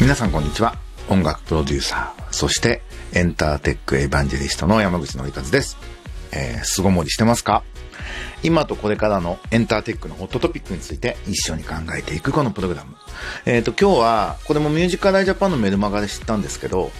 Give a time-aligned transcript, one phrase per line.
[0.00, 0.78] 皆さんこんにちは。
[1.10, 2.80] 音楽プロデューサー、そして
[3.12, 5.76] エンターテックエヴァンジェリストの山口のりかずです。
[6.32, 7.62] えー、巣ごもりしてますか？
[8.42, 12.94] 今とこれからのエンターテックのホットトピックについて一緒に考えていくこのプログラム。
[13.44, 16.90] えっ、ー、と、今日は、これもミュージカルアイジャパンのメルマガで知ったんですけど、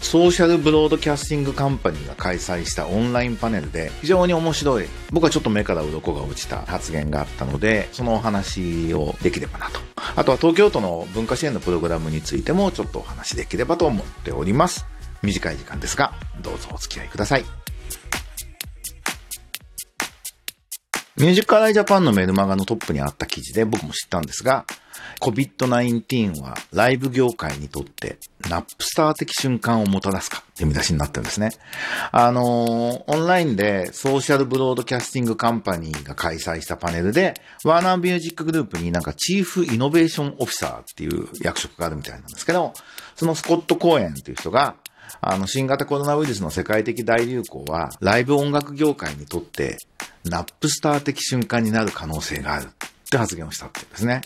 [0.00, 9.80] ソーシャルブロードキャスティングカンパニーが開催したオンラインパネルで非常に面白い、僕はちょっと目から鱗が落ちた発言があったので、そのお話をできればなと。
[10.14, 14.86] あとは東京都の文化支援のプログラムについてもちょっとお話できればと思っております。
[15.22, 17.65] 短い時間ですが、どうぞお付き合いください。
[21.18, 24.66] Music Ally Japan のメルマガのトップにあった記事で僕も知ったんですが、
[25.20, 28.18] COVID-19 はライブ業界にとって
[28.50, 31.52] Napster 的瞬間をもたらすかって見出しになってるんですね。
[32.12, 37.32] あのー、オンラインで social broadcasting company が開催したパネルで、
[37.64, 42.74] ワーナーミュージックグループになんか chief innovation officer っていう役職があるみたいなんですけど、
[43.14, 44.76] そのスコット・コーエンっていう人が、
[45.20, 49.78] あの、新型コロナウイルスの世界的大流行は、ライブ音楽業界にとって、
[50.28, 52.68] Napster 的瞬間になる可能性があるっ
[53.10, 54.22] て発言をしたっていうんですね。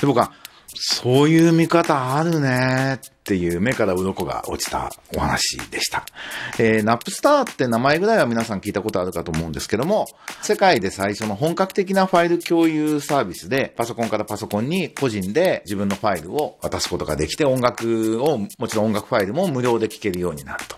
[0.00, 0.32] で、僕は、
[0.76, 6.04] そういう見方あるねっていう目から鱗が落ちたお話でした。
[6.58, 10.06] えー、 Napster って名前ぐらいは皆さん聞いたことあるかと思うんですけども、
[10.42, 20.76] 世界で最初の本格的なファイル共有サービスで、パソコンからパソコンに個人で自分のファイルを渡すことができて、音楽を、もちろん音楽ファイルも無料で聴けるようになると。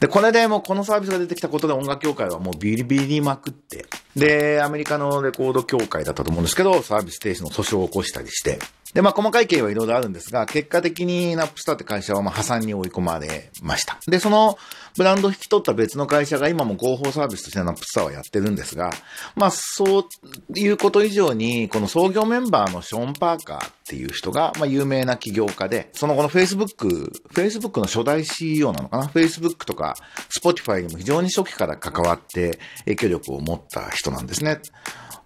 [0.00, 8.58] で、これでもうこのサービスが出てきたことで音楽協会はもうビリビリまくって、で、アメリカのレコード協会だったと思うんですけど、サービス停止の訴訟を起こしたりして、
[8.94, 13.98] で、まあ、細かい経緯はいろいろあるんですが、結果的にナップスターって会社はまあ破産に追い込まれました。
[14.06, 14.58] で、その
[14.96, 18.90] ブランドを引き取った別の会社が今も合法サービスとしてナップスターはやってるんですが、
[19.36, 29.96] まあ、そういうこと以上に、この創業メンバーのショーン・パーカーっていう人が、まあ、有名な起業家で、その後の Facebook、Facebook の初代 CEO なのかな ?Facebook とか
[30.30, 34.60] Spotify にも非常に初期から関わって影響力を持った人なんですね。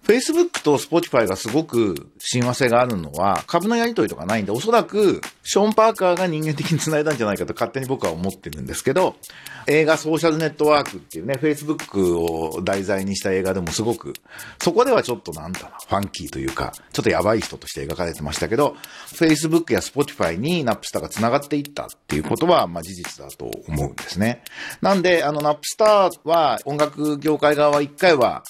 [0.03, 9.15] Facebook と Spotify がすごく親和性があるのは株のやり取りとかないんで、おそらくショーン・パーカーが人間的に繋いだんじゃないかと勝手に僕は思ってるんですけど、
[9.67, 14.13] 映画ソーシャルネットワークっていうね、Facebook を題材にした映画でもすごく、
[14.61, 18.75] そこではちょっとなんだろう、ファンキーというか、ちょっとやばい人として描かれてましたけど、
[19.07, 24.43] Facebook や Spotify に Napster が繋がっていったっていうことは、まあ事実だと思うんですね。
[24.81, 28.43] なんで、あの、 Napster は音楽業界側は一回は、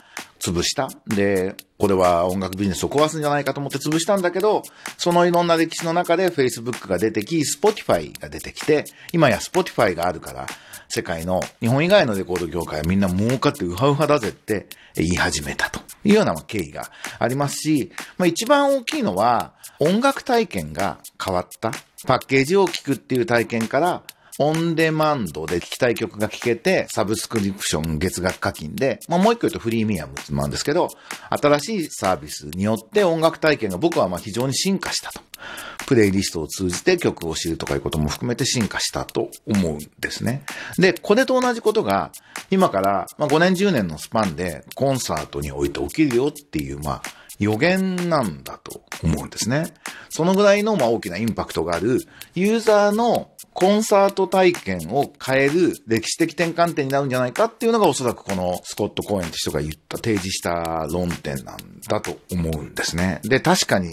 [0.46, 0.90] 潰した。
[1.08, 4.64] で、これは音楽ビジネスを壊すんじゃないかと思って潰したんだけど、
[4.98, 10.48] そのいろんな歴史の中で Facebook が出てき、Spotify が出てきて、今や Spotify があるから、
[10.90, 21.72] 世界の日本以外のレコード業界はみんな儲かってウハウハだぜって言い始めたというような経緯がありますし、まあ一番大きいのは音楽体験が変わった。
[22.06, 24.04] パッケージを聞くっていう体験から
[24.40, 30.90] オンデマンドで聴きたい曲が聴けて、サブスクリプション月額課金で、まあ、もう一個言うとフリーミアムなんですけど、
[31.30, 35.22] 新しいサービスによって音楽体験が僕はまあ非常に進化したと。
[35.86, 40.44] プレイリストを通じて曲を知るとかいうことも含めて進化したと思うんですね。
[40.78, 42.12] で、これと同じことが、
[42.50, 47.02] 今から5年10年のスパンでコンサートにおいて起きるよっていう、まあ、
[47.40, 49.74] 予言なんだと思うんですね。
[50.10, 52.00] そのぐらいのまあ大きなインパクトがある
[52.36, 63.20] ユーザーのコンサート体験を変える歴史的転換点になるんじゃないかっていうのがおそらくこのスコット・コーエンって人が言った提示した論点なんだと思うんですね。
[63.24, 63.92] で、確かに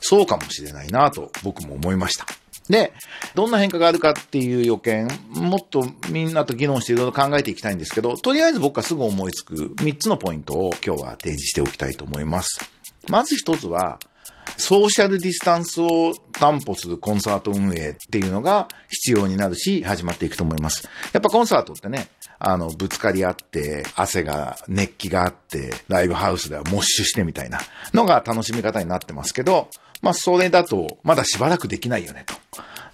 [0.00, 2.26] そうかもしれないなと僕も思いました。
[2.68, 2.92] で、
[3.34, 12.60] どんな変化があるかっていう予見、もっとみんなと議論していろいろ考えていきたいんですけど、とりあえず僕はすぐ思いつく3つのポイントを今日は提示しておきたいと思います。
[13.08, 13.98] まず一つは、
[14.56, 20.88] ソーシャルディスタンスを担保するコンサート運営っていうのが必要になるし、始まっていくと思います。
[21.12, 27.60] やっぱコンサートってね、あの、ぶつかり合って、汗が、熱気があって、ライブハウスではモッシュしてみたいな
[27.92, 29.68] のが楽しみ方になってますけど、
[30.02, 32.34] まあ、それだと、まだしばらくできないよね、と。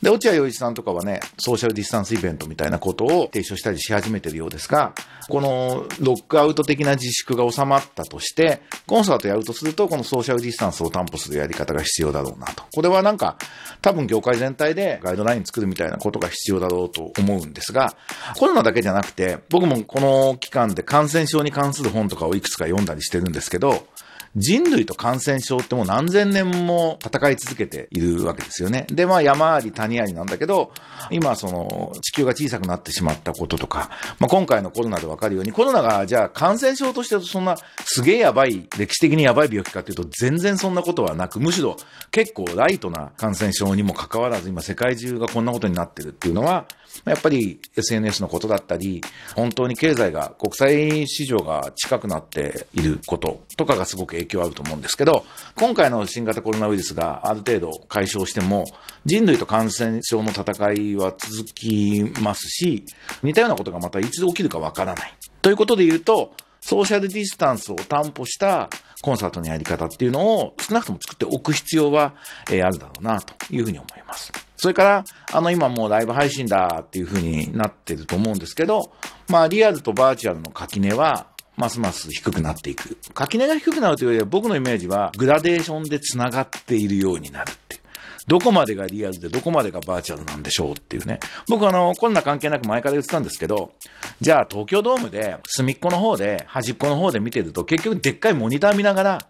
[0.04, 4.92] で、落合陽一さんとかはね、ソーシャルディスタンスイベントみたいなことを提唱したりし始めてるようですが、
[5.30, 12.64] このロックアウト的な自粛が収まったとして、コンサートやるとすると、このソーシャルディスタンスを担保するやり方が必要だろうなと。
[12.74, 13.38] これはなんか、
[13.80, 17.96] 多分業界全体でガイドライン作るみたいなことが必要だろうと思うんですが、
[18.36, 23.86] コロナだけじゃなくて、僕もこの期間で感染症に関する本とかをいくつか読んだりしてるんですけど、
[24.36, 28.86] 人類と感染症ってもう何千年も戦い続けているわけですよね。
[28.88, 30.72] で、まあ山あり谷ありなんだけど、
[31.10, 41.76] 今その地球が小さくなってしまったこととか、まあ今回のコロナでわかるように、コロナがじゃあ感染症としてそんなすげえやばい、歴史的にやばい病気かっていうと全然そんなことはなく、むしろ
[42.10, 46.66] 結構ライトな感染症にもかかわらず今世界中がこんなことになってるっていうのは、
[47.04, 49.02] やっぱり SNS のことだったり、
[49.34, 55.24] 本当に経済が、国際市場が近くなっていることとかがすごく影影響あると思うんですけど、
[55.56, 58.64] 今回の新型コロナウイルスがある程度解消しても、
[59.04, 62.84] 人類と感染症の戦いは続きますし、
[63.22, 65.12] 似たようなことがまたいつ起きるかわからない。
[65.42, 68.70] ということで言うと、ソーシャルディスタンスを担保した
[69.02, 72.14] コンサートのやり方っていうのを少なくとも作っておく必要は、
[72.50, 74.32] え、あるだろうなというふうに思います。
[74.56, 78.92] それから、あの今もうライブ配信だっていうふうになってると思うんですけど、
[79.28, 81.26] まあリアルとバーチャルの垣根は、
[81.56, 82.96] ますます低くなっていく。
[83.14, 87.82] 垣根が低くなるというよりは僕のイメージはグラデーションで繋がっているようになるっていう。
[88.26, 91.20] どこまでがリアルでどこまでがバーチャルなんでしょうっていうね。
[91.48, 93.72] 僕あの、コロナ関係なく前から言ってたんですけど、
[94.20, 99.26] じゃあ東京ドームで隅っこの方で端っこの方で見てると結局でっかいモニター見ながら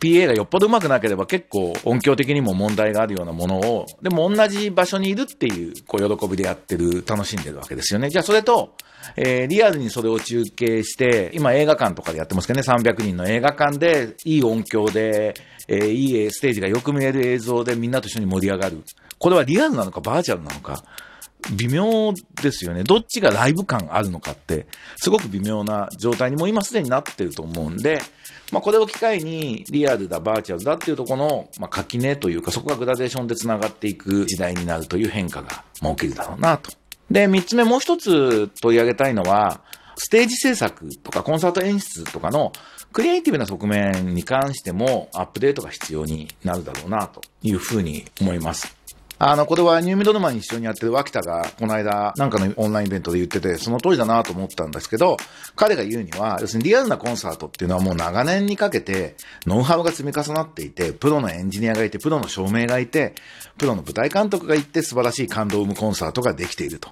[0.00, 8.10] PA がよっぽど上手くなければ結構音響的にも問題があるようなものを、でも同じ場所にいるっていう、こう、喜びでやってる、楽しんでるわけですよね。
[8.10, 8.74] じゃあそれと、
[9.16, 15.34] えー、リアルにそれを中継して、今映画館とかでやってますけどね、300人の映画館で、いい音響で、
[15.68, 18.82] えー、いいステージがよく見える映像でみんなと一緒に盛り上がる。
[19.18, 20.84] これはリアルなのかバーチャルなのか。
[21.56, 22.12] 微妙
[22.42, 22.82] ですよね。
[22.82, 24.66] どっちがライブ感あるのかって、
[24.96, 28.00] すごく微妙な状態にも今すでになってると思うんで、
[28.52, 36.70] まあ、これを機会にリアルだ、バーチャルだっていうとこの、まあ、垣根というか、そこがグラデーションで繋がっていく時代になるという変化が、まあ、起きるだろうなと。
[37.10, 39.60] で、三つ目もう一つ取り上げたいのは、
[39.96, 42.52] ステージ制作とかコンサート演出とかの
[42.92, 48.76] クリエイティブな側面に関してもアップデートが必要になるだろうなというふうに思います。
[49.18, 55.16] あの、これはニューミドルマンに一緒にやってる脇田が、この間、なんかのオンラインイベントで言ってて、その通りだなと思ったんですけど、
[55.54, 59.16] 彼が言うには、要するにリアルなコンサートっていうのはもう長年にかけて、
[59.46, 63.14] ノウハウが積み重なっていて、プロのエンジニアがいて、プロの照明がいて、
[63.56, 66.90] プロの舞台監督がいて、素晴らしい感動を生むコンサートができていると。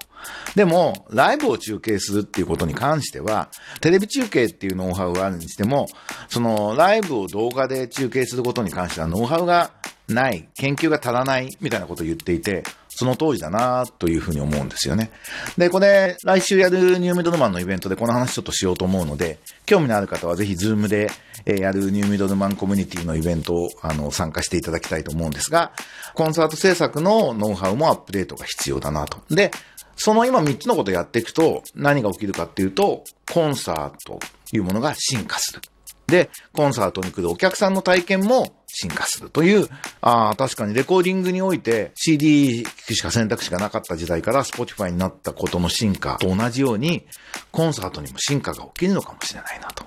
[0.55, 3.49] でも、ライブを中継するっていうことに関しては、
[3.81, 5.85] テレビ中継っていうノウハウがあるにしても、
[6.27, 9.69] その、ライブを動画で中継することに関しては、ノウハウが
[10.07, 12.63] ない、研究が足らないみたいなことを言っていて、
[12.97, 15.11] その通りだなというふうに思うんですよね。
[15.57, 21.11] で、これ、来週やるニューミドルマンのイベントでこの話ちょっとしようと思うので、興味のある方はぜひ Zoom で
[21.45, 25.73] やるニューミドルマンコミュニティのイベントをあの参加していただきたいと思うんですが、
[26.13, 29.17] コンサート制作のノウハウもアップデートが必要だなと。
[29.29, 29.51] で、
[29.97, 35.61] その今3つのことをやっていくと何が起きるかっていうと、コンサートというものが進化する。
[36.07, 39.67] で、コンサートに来るお客さんの体験も進化するという、
[40.01, 47.05] ああ、確かにレコーディングにおいて CD しか選択肢がなかった時代から Spotify になったことの進化と同じように、
[47.51, 49.85] コンサートにも進化が起きるのかもしれないなと。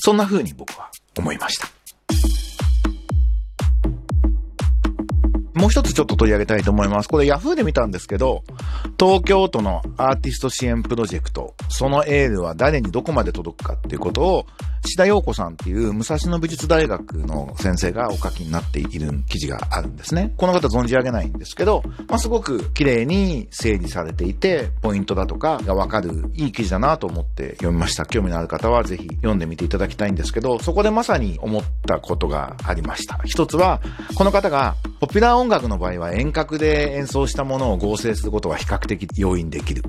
[0.00, 1.68] そんな風に僕は思いました。
[5.54, 7.08] もう一つちょっと取り上げたいと思います。
[7.08, 8.42] これ Yahoo で見たんですけど、
[8.98, 14.46] 東京都のアーティスト支援プロジェクト、そのエールは誰にどこまで届くかっていうことを、
[14.86, 20.34] 志田陽子さんっていう武蔵野美術大学の先生がお書きになっている記事があるんですね。
[20.36, 28.04] この方存じ上げないんですけど、まあ、すごく綺麗に整理されていて、ポイントだとかがわかるいい記事だなと思って読みました。
[28.04, 33.20] 興味のある方はぜひ読んでみていただきたいんですけど、そこでまさに思ったことがありました。
[33.24, 33.80] 一つは、
[34.14, 39.82] この方がポピュラー音楽の場合は遠隔で演奏したものを合成することは比較的容易にできる。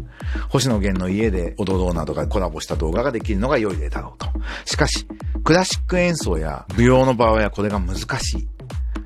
[0.49, 4.27] 星野源の家で踊ろうなどがコラボした動画ができるのが良い例だろうと。
[4.65, 5.07] しかし、
[5.43, 8.47] クラシック演奏や舞踊の場合はこれが難しい。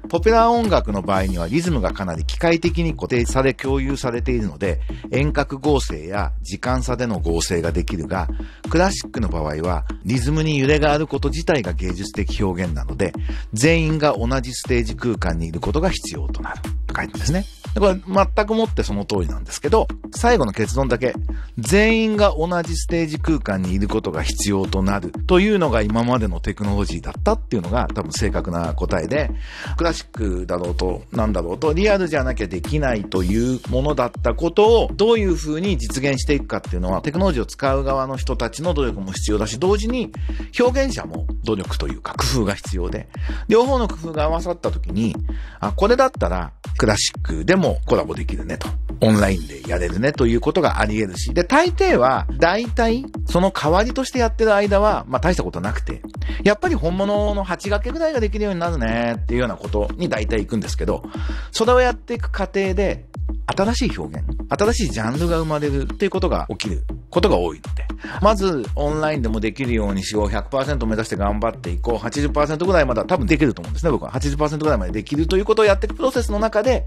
[0.10, 4.82] ポピュラー音楽の場合にはリズムがかなり機械的に固定され共有されているので、
[5.12, 8.28] 遠隔合成や時間差での合成ができるが、
[8.72, 13.14] クラシックの場合はリズムに揺れがあること自体が芸術的表現なので、
[13.54, 16.62] 全員が同じステージ空間にいることが必要となる。
[16.88, 17.46] と書いてますね。
[17.78, 18.02] これ
[18.36, 21.14] 全くもってその通りなんですけど、最後の結論だけ、
[21.58, 29.30] 全員が同じステージ空間にいることが必要となるというのが今までのテクノロジーだったっていうのが多分正確な答えで、
[29.78, 40.12] クラシックだろうとなんだろうとリアルじゃなきゃできないというものだったことをどういう風に実現していくかっていうのはテクノロジーを使う側の人たちの努力も必要だし、同時に
[40.60, 43.10] 表現者も努力というか工夫が必要で、
[43.48, 45.16] 両方の工夫が合わさった時に、
[45.60, 48.68] あ、これだったらクラシックでももコラボできるねと。
[49.02, 51.34] オンラインでやれるねということがあり得るし。
[51.34, 56.02] で、大抵は、大体、その代わりとしてやってる間は、まあ大したことなくて、
[56.44, 61.04] やっぱり本物の8掛けぐらいができるようになるねっていうようなことに大体行くんですけど、
[61.52, 63.06] それをやっていく過程で、
[63.46, 67.86] 新しい表現、新しいジャンルが生まれるっていうことが起きることが多いので、
[68.22, 74.12] まずオンラインでもできるようにしよう、100%目指して頑張っていこう、80%ぐらいまだ多分できると思うんですね、僕は。
[74.12, 76.86] 80%ぐらいまでできるということをやっていくプロセスの中で、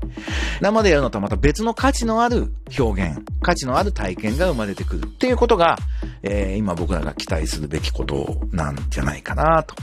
[0.61, 5.77] 生でやるのとはまた別の価値のある表現、価値のある体験が生まれてくるっていうことが、
[6.23, 9.75] えー、今僕らが期待するべきことなんじゃないかなと。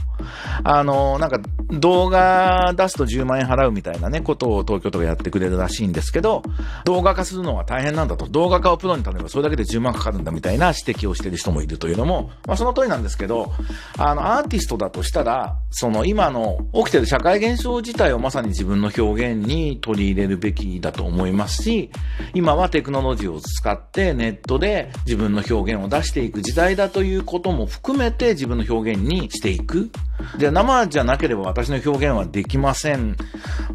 [0.64, 1.40] あの、なんか
[1.72, 6.44] 動画出すと10万円払うみたいなね、ことを東京都がやってくれるらしいんですけど、
[6.86, 8.28] 動画化するのは大変なんだと。
[8.28, 13.52] 動画化をプロに頼めばそれだけで10万かかるんだみたいな指摘をしてる人もいるというのも、まあその通りなんですけど、
[13.98, 21.92] あの、アーティストだとしたら、その今の起きてる社会現象自体をまさに自分の表現に取り入れるべきだと思いますし、
[22.34, 29.90] 今はテクノロジーを使ってネットで自分の表現を出していく時代だということも含めて自分の表現にしていく。
[30.38, 33.16] で、生じゃなければ私の表現はできません。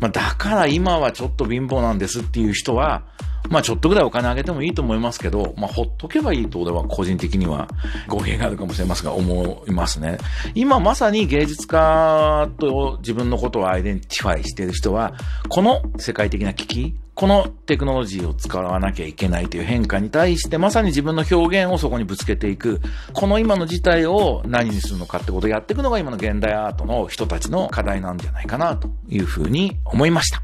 [0.00, 3.04] まあ、だから今はちょっと貧乏なんですっていう人は、
[3.50, 7.68] まあちょっとぐらいお金あげてもいいと思いますけど、まあほっとけばいいと俺は個人的には
[8.08, 10.18] 語弊があるかもしれませんが思いますね。
[10.54, 15.14] 今まさに芸術家と自分のことを identify している人は、
[15.48, 22.80] この世界的な危機、このテクノロジーを使わなきゃいけないという変化に対して、まさに自分の表現をそこにぶつけていく、
[23.12, 30.42] この今の事態を何にするのかってことをやっていくのが今の現代アートの人たちの課題なんじゃないかなというふうに思いました。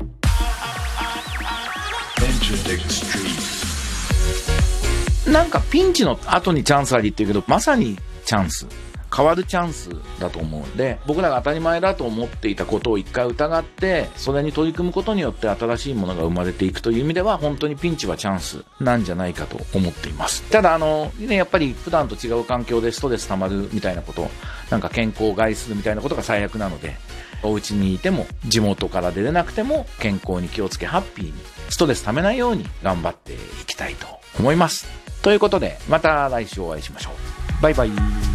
[5.31, 8.67] なんかピンチの後にチャンスありって言うけど、まさにチャンス。
[9.15, 9.91] 変わるチャンス
[10.21, 20.43] だと思うんで、僕らが当たり前だと思っていたことを一回疑って、それに取り組むことによって新しいものが生まれていくという意味では、本当にピンチはチャンスなんじゃないかと思っています。
[20.45, 24.31] ただ、あの、ね、やっぱり普段と違う環境でストレス溜まるみたいなこと、
[24.71, 26.97] なんか健康を害するみたいなことが最悪なので、
[27.43, 31.33] お家にいても、地元から出れなくても、健康に気をつけ、ハッピーに、
[31.69, 34.07] ストレス溜めないように頑張っていきたいと
[34.39, 34.87] 思います。
[35.23, 37.63] ということで、また来週お会いしましょう。
[37.63, 38.30] バイバイ。